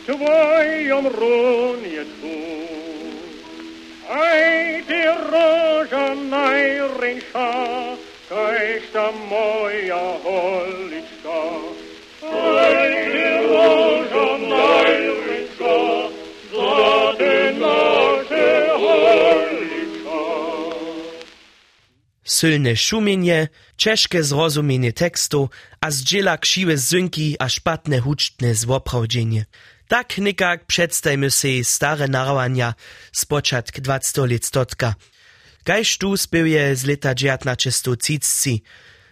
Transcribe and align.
tvojem 0.06 1.08
ronjeću. 1.08 1.81
Sylne 22.42 22.75
szumienie, 22.75 23.47
ciężkie 23.78 24.23
zrozumienie 24.23 24.94
tekstu, 24.94 25.50
a 25.81 25.92
zdziela 25.92 26.38
krzywe 26.38 26.78
zynki 26.78 27.36
a 27.39 27.50
szpatne 27.50 28.00
huczne 28.00 28.56
zwoprawdzenie. 28.56 29.45
Tak 29.88 30.17
nikak 30.17 30.66
przedstajmy 30.66 31.31
sobie 31.31 31.64
stare 31.64 32.08
narawanja 32.08 32.73
z 33.11 33.25
początk 33.25 33.80
20 33.80 34.22
lat 34.25 34.45
stotka. 34.45 34.95
Kajż 35.64 35.98
tu 35.98 36.17
spewie 36.17 36.75
z 36.75 36.86
lata 36.86 37.16
1930, 37.16 38.64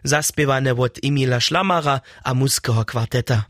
zaspiewane 0.04 0.74
od 0.74 1.00
Emila 1.04 1.40
Szlamara 1.40 2.02
a 2.24 2.34
muskiego 2.34 2.86
kwarteta. 2.86 3.46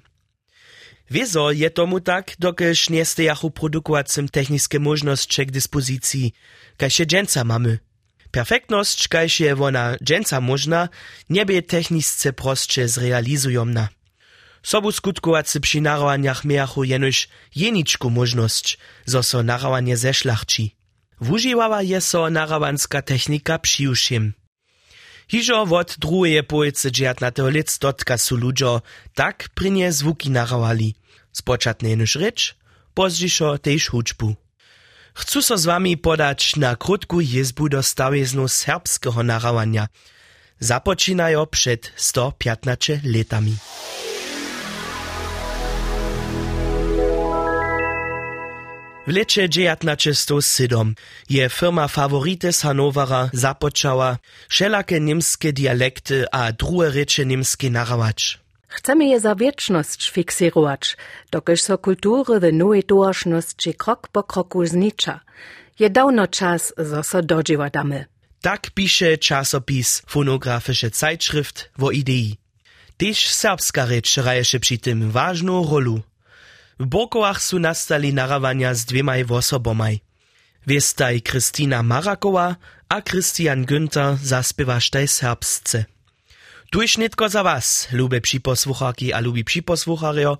Wieso 1.11 1.51
je 1.51 1.69
tomu 1.69 1.99
tak, 1.99 2.35
dokelž 2.39 2.89
nestejachu 2.89 3.51
produkowacym 3.51 4.29
techniskie 4.29 4.79
możności 4.79 5.45
k 5.45 5.51
dyspozycji, 5.51 6.33
kaž 6.77 6.99
je 6.99 7.05
dżęca 7.05 7.43
mamy. 7.43 7.88
Perfektność, 8.31 9.07
kaž 9.07 9.39
je 9.39 9.55
wona 9.55 9.95
dżęca 10.03 10.41
można, 10.41 10.89
nie 11.29 11.45
bie 11.45 11.61
technisce 11.61 12.33
prostsze 12.33 12.87
zrealizujomna. 12.87 13.89
Sobu 14.63 14.91
skutkowacy 14.91 15.59
przy 15.59 15.81
narawaniach 15.81 16.45
miachu 16.45 16.83
jenož 16.83 17.27
jeniczku 17.55 18.09
możność, 18.09 18.77
zo 19.05 19.23
so 19.23 19.43
narawanie 19.43 19.97
zeszlachci. 19.97 20.75
Wužiwała 21.21 21.81
je 21.81 22.01
so 22.01 22.29
narawanska 22.29 23.01
technika 23.01 23.59
přiušim. 23.59 24.33
Hižo 25.27 25.65
wot 25.65 25.95
druheje 25.97 26.43
połece 26.43 26.91
dżiatnatego 26.91 27.49
lit 27.49 27.69
stotka 27.69 28.17
su 28.17 28.37
ludźo 28.37 28.81
tak 29.13 29.49
prynie 29.53 29.91
zwuki 29.91 30.29
narawali. 30.29 30.95
Spočatne 31.31 31.89
jenož 31.89 32.15
reč, 32.15 32.55
pozdzišo 32.93 33.57
tež 33.57 33.89
hučbu. 33.93 34.35
Chcу 35.19 35.41
so 35.41 35.57
z 35.57 35.65
wami 35.65 35.97
podać 35.97 36.55
na 36.55 36.75
krótku 36.75 37.21
jezbu 37.21 37.69
do 37.69 37.83
stawiznu 37.83 38.47
serbskiego 38.47 39.23
narawanja. 39.23 39.87
Započinajo 40.59 41.47
przed 41.47 41.91
115 41.95 43.01
latami. 43.03 43.55
W 49.07 49.11
lecie 49.11 49.49
1907 49.49 50.95
je 51.29 51.49
firma 51.49 51.87
Favorites 51.87 52.61
Hannovera 52.61 53.29
zapoczała 53.33 54.17
wszelakie 54.49 54.99
niemskie 54.99 55.53
dialekty 55.53 56.25
a 56.31 56.51
drugie 56.51 56.91
rzeczy 56.91 57.25
niemskie 57.25 57.69
narawać. 57.69 58.38
Chcemy 58.69 59.05
je 59.05 59.19
za 59.19 59.35
wieczność 59.35 60.11
fikserować, 60.11 60.97
dokelž 61.31 61.61
so 61.61 61.77
kultury 61.77 62.39
w 62.39 62.53
nowej 62.53 62.83
doroczności 62.87 63.73
krok 63.73 64.07
po 64.07 64.23
kroku 64.23 64.65
znicza. 64.65 65.19
Je 65.79 65.89
dawno 65.89 66.27
czas, 66.27 66.73
zo 66.77 67.03
so 67.03 67.21
dodziewa 67.21 67.69
damy. 67.69 68.05
Tak 68.41 68.69
pisze 68.71 69.17
czasopis 69.17 70.01
Fonografische 70.07 70.89
Zeitschrift 70.89 71.69
wo 71.77 71.91
idei. 71.91 72.37
Tež 72.97 73.27
serbska 73.27 73.85
reč 73.85 74.15
hraješe 74.15 74.59
przy 74.59 74.77
tym 74.77 75.11
ważną 75.11 75.65
rolu. 75.71 76.01
W 76.79 76.85
Borkowach 76.85 77.41
su 77.41 77.59
nastali 77.59 78.13
narawanja 78.13 78.73
z 78.73 78.85
dwemaj 78.85 79.25
wosobomaj. 79.25 79.99
Wiestaj 80.67 81.21
Kristina 81.21 81.83
Marakowa 81.83 82.55
a 82.89 83.01
Christian 83.01 83.65
Günther 83.65 84.17
zaspiewaštaj 84.23 85.07
serbsce. 85.07 85.85
Tuž 86.69 86.97
nitko 86.97 87.29
za 87.29 87.43
was, 87.43 87.87
lube 87.91 88.21
připosłucharki 88.21 89.13
a 89.13 89.19
lubi 89.19 89.43
připosłucharjo, 89.43 90.37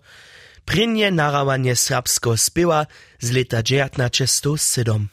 prinje 0.65 1.11
narawanje 1.11 1.75
serbsko 1.75 2.37
spiewa 2.37 2.87
z 3.21 3.31
leta 3.31 3.61
1907. 3.61 5.09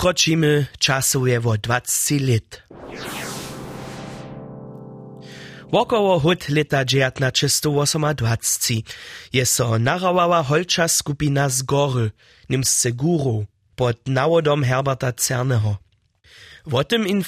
Pokročimy 0.00 0.66
czasuje 0.78 1.40
wo 1.40 1.58
20 1.58 2.14
lat. 2.20 2.62
Wokoło 5.72 6.20
hut 6.20 6.48
leta 6.48 6.84
1928 6.84 8.82
je 9.32 9.46
so 9.46 9.78
narawała 9.78 10.42
holča 10.42 10.88
skupina 10.88 11.48
z 11.48 11.62
Gory, 11.62 12.10
nimsce 12.48 12.92
guru, 12.92 13.46
pod 13.76 14.08
nawodom 14.08 14.64
Herberta 14.64 15.12
Cerneho. 15.12 15.76
O 16.72 16.84
tym 16.84 17.22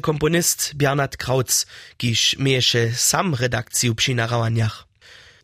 komponist 0.00 0.74
Bernard 0.74 1.16
Krautz, 1.16 1.66
kiż 1.96 2.36
mieješe 2.38 2.92
sam 2.92 3.34
redakciju 3.34 3.94
przy 3.94 4.14
narawaniach. 4.14 4.85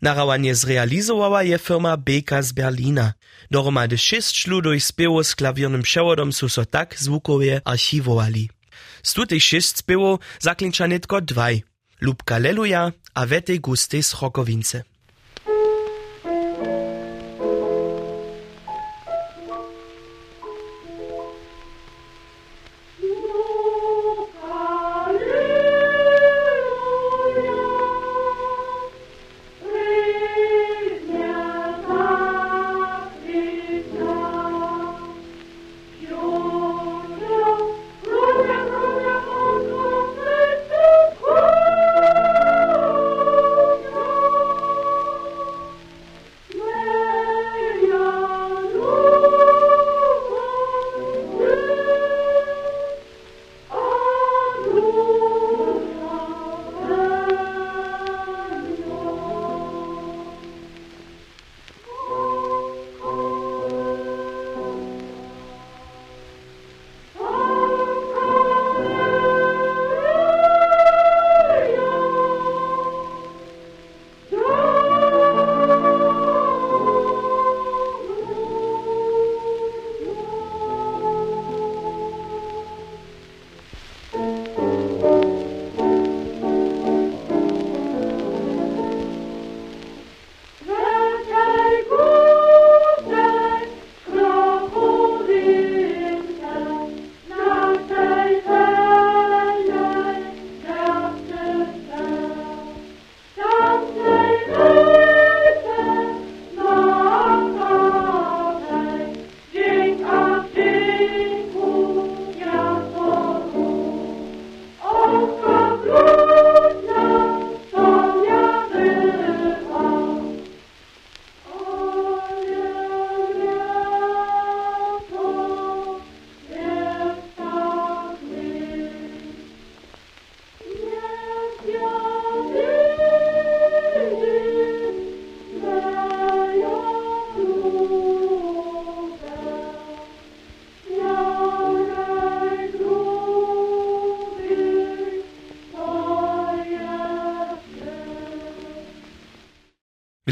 Narawanie 0.02 0.54
zrealizowała 0.54 1.43
je 1.43 1.58
firma 1.58 1.96
Beka 1.96 2.43
z 2.43 2.52
Berlina. 2.52 3.12
Dohromady 3.50 3.99
sześć 3.99 4.46
ludoj 4.46 4.81
spiewo 4.81 5.25
z 5.25 5.34
klawiernym 5.34 5.82
przewodom 5.82 6.32
su 6.32 6.46
tak 6.70 6.99
zvukowie 6.99 7.60
archiwowali. 7.64 8.50
Z 9.02 9.14
tutych 9.14 9.43
sześć 9.43 9.76
spiewo 9.76 10.19
zaklinča 10.38 10.87
netko 10.87 11.20
dwaj. 11.20 11.62
Lubka 12.00 12.38
Leluja 12.38 12.93
a 13.14 13.26
Wetej 13.26 13.60
Gustej 13.60 14.02
z 14.02 14.12
Chokowince. 14.12 14.82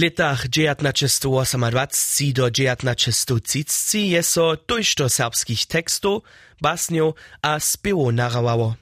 W 0.01 0.03
latach 0.03 0.49
1928 0.49 2.33
do 2.33 2.51
1930 2.51 4.09
je 4.09 4.23
so 4.23 4.57
tojšto 4.57 5.09
serbskich 5.09 5.67
tekstów, 5.67 6.23
basniow 6.61 7.15
a 7.43 7.61
spiewo 7.61 8.13
narawało. 8.13 8.75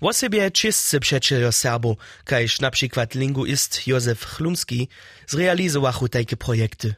Wosebie 0.00 0.50
czyscy 0.50 1.00
przecielio 1.00 1.52
Serbo, 1.52 1.96
kajż 2.24 2.60
na 2.60 2.70
przykład 2.70 3.14
linguist 3.14 3.86
Józef 3.86 4.24
Chlumski, 4.24 4.88
zrealizowachu 5.26 6.08
takie 6.08 6.36
projekty. 6.36 6.94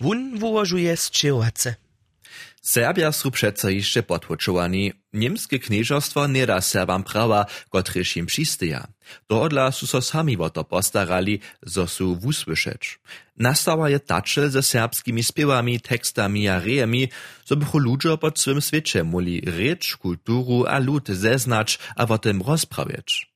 Wun 0.00 0.38
wułożuje 0.38 0.96
z. 0.96 1.83
Serbia 2.62 3.12
su 3.12 3.30
přece 3.30 3.72
jeszcze 3.72 4.02
potwórczowani. 4.02 4.92
Niemskie 5.12 5.58
knieżostwo 5.58 6.26
nie 6.26 6.46
da 6.46 6.60
Serbam 6.60 7.04
prawa, 7.04 7.46
kotrež 7.70 8.16
im 8.16 8.26
přisteja. 8.26 8.86
Dohodla 9.28 9.72
su 9.72 9.86
so 9.86 10.00
sami 10.00 10.36
o 10.38 10.50
to 10.50 10.64
postarali, 10.64 11.40
zo 11.62 11.86
su 11.86 12.16
wusłyszeć. 12.16 12.98
Nastała 13.36 13.90
je 13.90 13.98
tače 13.98 14.50
ze 14.50 14.62
serbskimi 14.62 15.22
spiewami, 15.24 15.80
tekstami 15.80 16.48
a 16.48 16.60
rejemi, 16.60 17.08
zo 17.44 17.56
bychu 17.56 17.78
ludzie 17.78 18.18
po 18.18 18.30
swym 18.34 18.60
świecie 18.60 19.04
muli 19.04 19.42
rzecz, 19.46 19.96
kulturu 19.96 20.64
a 20.66 20.78
lud 20.78 21.08
zeznać 21.08 21.78
a 21.96 22.06
o 22.06 22.18
tym 22.18 22.42
rozprawiać. 22.42 23.33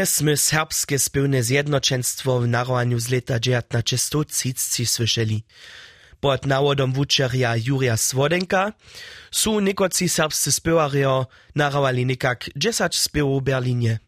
Runie 0.00 0.16
sme 0.16 0.32
serbskie 0.32 0.96
spełne 0.96 1.44
zjednoczeństwo 1.44 2.40
w 2.40 2.48
narodowaniu 2.48 2.96
z 2.96 3.08
leta 3.12 3.36
1930 3.36 4.88
słyszeli. 4.88 5.44
Pod 6.20 6.46
nawodom 6.46 6.92
wučerja 6.92 7.56
Jurija 7.56 7.96
Svodenka 7.96 8.72
su 9.30 9.60
niekoci 9.60 10.08
serbscy 10.08 10.52
spewario 10.52 11.26
narawali 11.54 12.06
nekak 12.06 12.48
10 12.56 12.96
spewów 12.96 13.42
w 13.42 13.44
Berlinie. 13.44 13.98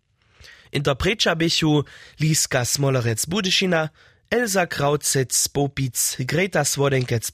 Interpreča 0.72 1.36
bychu 1.36 1.84
Liska 2.20 2.64
Smolerec 2.64 3.26
Budyšina, 3.26 3.88
Elza 4.30 4.66
Krautcec 4.66 5.36
z 5.36 5.48
Popic, 5.48 6.16
Greta 6.18 6.64
Svodenkec 6.64 7.30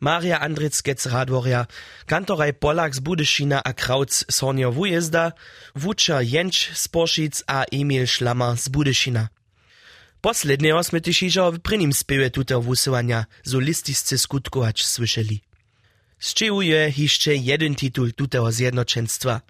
Maria 0.00 0.40
Andrickec 0.40 1.06
Radworja, 1.06 1.66
kantoraj 2.06 2.52
Polak 2.52 2.94
z 2.94 3.00
Budyšina 3.00 3.60
a 3.64 3.72
Krauc 3.72 4.24
Sonio 4.28 4.72
Wujezda, 4.72 5.32
wučer 5.74 6.20
Jenč 6.20 6.70
z 6.74 6.88
Pošic 6.88 7.42
a 7.46 7.64
Emil 7.72 8.06
Šlamar 8.06 8.56
z 8.56 8.68
Budyšina. 8.68 9.28
Poslednjeho 10.20 10.82
sme 10.82 10.98
tyšižo 10.98 11.54
w 11.54 11.62
prynim 11.62 11.92
spiewie 11.94 12.30
tuteho 12.34 12.58
wusywania 12.58 13.30
solistisce 13.46 14.18
skutkować 14.18 14.84
słyszeli. 14.84 15.40
Zczyłuje 16.18 16.92
jeszcze 16.96 17.36
jeden 17.36 17.74
tytuł 17.74 18.10
tuteho 18.12 18.52
zjednoczeństwa. 18.52 19.40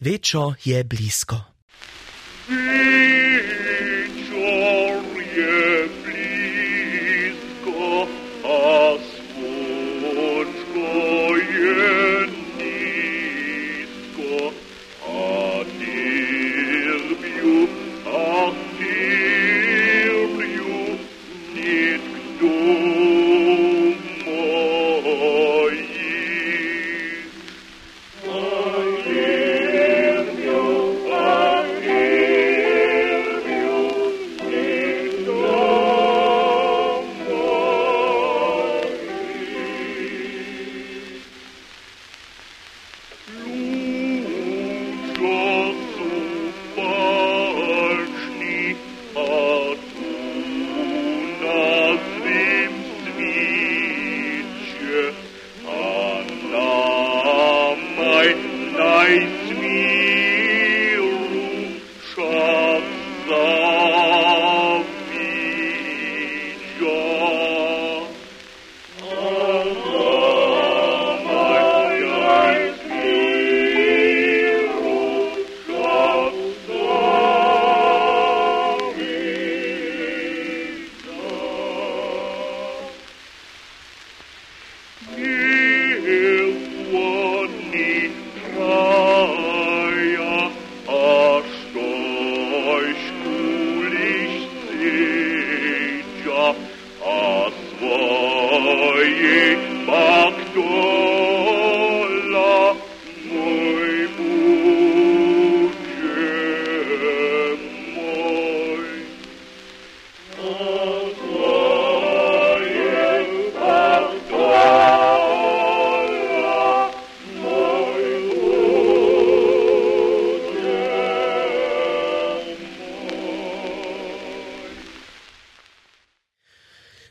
Wieczor 0.00 0.56
je 0.66 0.84
blisko. 0.84 1.44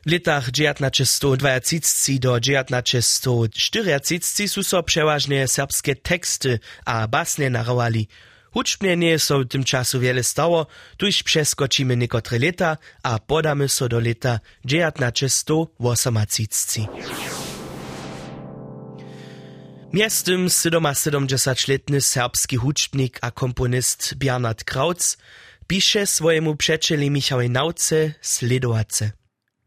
W 0.06 0.12
latach 0.12 0.52
1920 0.52 2.20
do 2.20 2.40
1940 2.40 4.48
su 4.48 4.64
so 4.64 4.84
przeważnie 4.84 5.48
serbskie 5.48 5.96
teksty 5.96 6.60
a 6.86 7.08
basne 7.08 7.50
narawali. 7.50 8.08
Huczbnie 8.54 8.98
nie 8.98 9.20
so 9.20 9.40
w 9.40 9.48
tym 9.48 9.64
czasu 9.64 10.00
wiele 10.00 10.24
stało, 10.24 10.68
tuż 10.98 11.24
przeskoczymy 11.24 11.98
niekotre 11.98 12.40
lata, 12.40 12.78
a 13.04 13.20
podamy 13.20 13.70
so 13.70 13.90
do 13.90 14.00
lata 14.00 14.40
1938. 14.68 16.86
Miestem 19.94 20.48
77-letny 20.48 22.02
serbski 22.02 22.58
huczbnik 22.58 23.20
a 23.22 23.32
komponist 23.32 24.14
Bernard 24.16 24.64
Krautz 24.64 25.18
pisze 25.68 26.08
swojemu 26.08 26.56
przyjacieli 26.56 27.12
Michałej 27.12 27.50
Nauce 27.50 28.14
sledowace. 28.22 29.21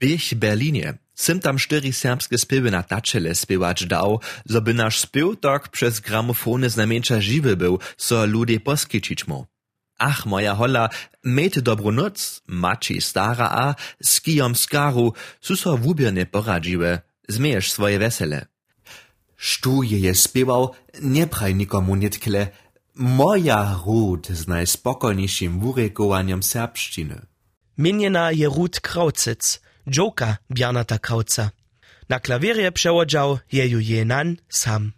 Běh 0.05 0.35
Berlinie. 0.35 0.99
Sym 1.15 1.41
tam 1.41 1.57
cztery 1.59 1.93
serbskie 1.93 2.39
spiewy 2.39 2.71
na 2.71 2.83
taczele 2.83 3.35
spiewać 3.35 3.87
dał, 3.87 4.21
zo 4.45 4.61
by 4.61 4.75
nasz 4.75 4.99
spiew 5.01 5.41
tak 5.41 5.69
przez 5.69 6.01
gramofony 6.01 6.71
znamieńcza 6.71 7.21
żywy 7.21 7.57
był, 7.57 7.79
so 7.97 8.27
ludzie 8.27 8.61
poskiczyć 8.61 9.27
mu. 9.27 9.47
Ach, 9.99 10.27
moja 10.27 10.55
hola, 10.55 10.89
mejte 11.25 11.63
dobru 11.63 11.93
noc, 11.93 12.43
mači 12.47 13.01
stara 13.01 13.49
a, 13.65 13.75
z 14.03 14.21
kijom 14.21 14.55
skaru, 14.55 15.13
su 15.41 15.57
so 15.57 15.79
wubiernie 15.79 16.27
poradziły, 16.27 16.99
zmiejesz 17.29 17.73
swoje 17.73 17.99
wesele. 17.99 18.47
Sztuje 19.37 19.99
je 19.99 20.15
spiewał, 20.15 20.75
nie 21.01 21.27
praj 21.27 21.55
nikomu 21.55 21.97
nitkle, 21.97 22.49
moja 22.95 23.81
ród 23.87 24.29
z 24.29 24.49
najspokojniejszym 24.49 25.61
wurekowaniem 25.61 26.43
serbszczyny. 26.43 27.27
Miniena 27.79 28.33
je 28.33 28.49
Ruth 28.49 28.81
Kraucic, 28.81 29.61
Joker 29.87 30.37
Bjarnata 30.51 30.99
Krauca. 30.99 31.51
Na 32.09 32.21
klavierje 32.21 32.73
przełodział 32.73 33.39
jeju 33.53 33.81
jenan 33.81 34.37
sam. 34.49 34.93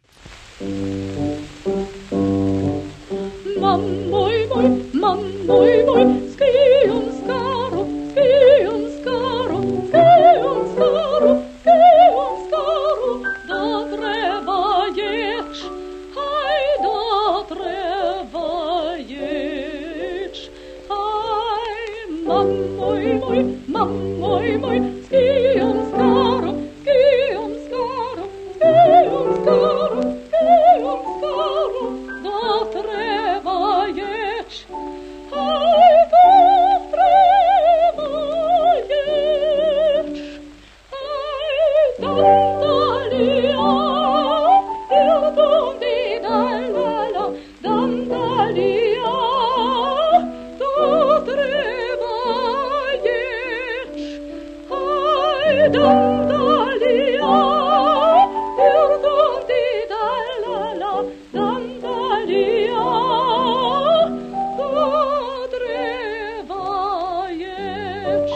Mam 3.60 3.80
mój, 4.10 4.46
mój, 4.54 4.70
mam 4.92 5.18
mój, 5.46 5.84
mój, 5.86 6.25
mam, 22.26 22.46
moi, 22.76 22.98
moi, 23.20 23.42
mam, 23.68 23.90
moi, 24.18 24.58
moi, 24.58 24.76
ski 25.04 25.60
on 25.62 26.65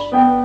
Christ. 0.08 0.39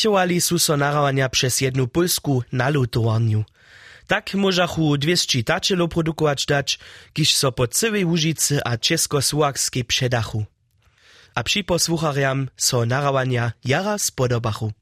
Spiechowali 0.00 0.40
su 0.40 0.58
so 0.58 0.76
narawania 0.76 1.28
przez 1.28 1.60
jedną 1.60 1.86
polsku 1.86 2.42
nalutowarniu. 2.52 3.44
Tak 4.06 4.34
możachu 4.34 4.96
200 4.98 5.44
taczelo 5.44 5.88
produkować 5.88 6.46
dać, 6.46 6.78
kiż 7.12 7.34
so 7.34 7.52
po 7.52 7.66
całej 7.68 8.04
Łużycy 8.04 8.60
a 8.64 8.76
Českosłowackiej 8.76 9.84
przedachu. 9.84 10.44
A 11.34 11.42
przy 11.42 11.64
posłuchariam 11.64 12.48
so 12.56 12.86
narawania 12.86 13.52
jara 13.64 13.98
spodobachu. 13.98 14.72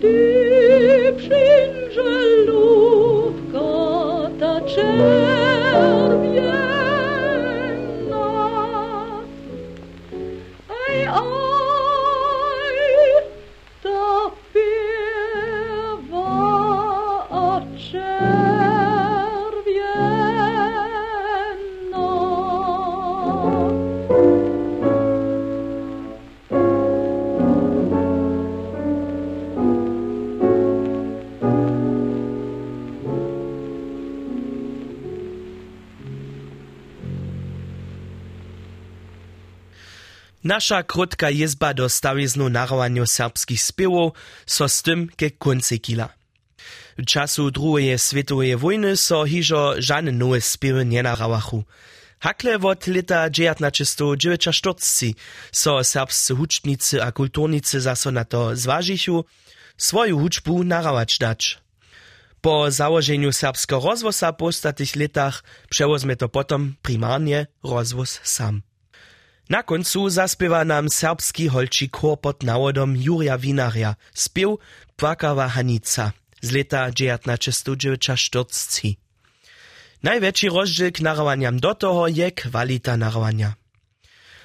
Dude. 0.00 0.35
Nasza 40.46 40.82
krótka 40.82 41.30
jezba 41.30 41.74
do 41.74 41.88
stawiznu 41.88 42.48
narawaniu 42.48 43.06
serbskich 43.06 43.62
spiewow 43.62 44.12
so 44.46 44.68
z 44.68 44.82
tym 44.82 45.08
ke 45.16 45.30
konci 45.30 45.80
kila. 45.80 46.08
W 46.98 47.04
czasu 47.04 47.50
drugiej 47.50 47.98
światowej 47.98 48.56
wojny 48.56 48.96
so 48.96 49.24
hižo 49.24 49.74
żadne 49.78 50.12
nowe 50.12 50.40
spiewy 50.40 50.84
nie 50.84 51.02
narawachu. 51.02 51.64
Hakle 52.20 52.58
wot 52.58 52.86
leta 52.86 53.30
1949 53.30 55.14
so 55.52 55.84
serbscy 55.84 56.34
hucznicy 56.34 57.02
a 57.02 57.12
kulturnicy 57.12 57.80
zaso 57.80 58.10
na 58.10 58.24
to 58.24 58.56
zważychu, 58.56 59.24
swoju 59.76 60.18
huczbu 60.18 60.64
narawać 60.64 61.18
dać. 61.18 61.58
Po 62.40 62.70
założeniu 62.70 63.32
serbskiego 63.32 63.80
rozwosa 63.80 64.32
po 64.32 64.46
ostatnich 64.46 64.96
latach 64.96 65.44
przewozmy 65.70 66.16
to 66.16 66.28
potom 66.28 66.74
primarnie 66.82 67.46
rozwoz 67.62 68.20
sam. 68.22 68.62
Na 69.48 69.62
końcu 69.62 70.10
zaspiewa 70.10 70.64
nam 70.64 70.90
serbski 70.90 71.48
holči 71.48 71.88
kor 71.88 72.20
pod 72.20 72.42
nawodom 72.42 72.96
Jurija 72.96 73.38
Winaria, 73.38 73.94
spiew 74.14 74.58
Płakawa 74.96 75.48
Hanica 75.48 76.12
z 76.42 76.50
leta 76.50 76.90
1949. 76.90 78.96
Największy 80.02 80.48
rozdziel 80.48 80.92
k 80.92 81.00
narawaniam 81.00 81.60
do 81.60 81.74
toho 81.74 82.08
je 82.08 82.30
kwalita 82.30 82.96
narawania. 82.96 83.54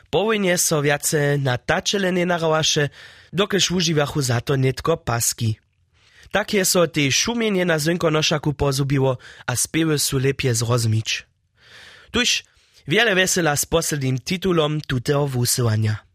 Po 0.09 0.25
wojnie 0.25 0.57
so 0.57 0.81
wiace 0.81 1.37
na 1.37 1.57
tačele 1.57 2.13
nie 2.13 2.25
narawaše, 2.25 2.89
dokelž 3.33 3.71
užiwachu 3.71 4.21
za 4.21 4.41
to 4.41 4.57
netko 4.57 4.97
paski. 4.97 5.59
Tak 6.31 6.53
je 6.53 6.65
so 6.65 6.87
te 6.87 7.11
šumienie 7.11 7.65
na 7.65 7.79
zynkonoszaku 7.79 8.53
pozubiło, 8.53 9.17
a 9.47 9.55
spiewy 9.55 9.99
su 9.99 10.19
lepje 10.19 10.55
zrozumieć. 10.55 11.25
Tuż 12.11 12.43
Viene 12.85 13.13
vesela 13.13 13.55
sposa 13.55 13.95
din 13.95 14.17
titulum 14.17 14.79
tute 14.79 15.13
ovuse, 15.13 15.61
Ania. 15.61 16.10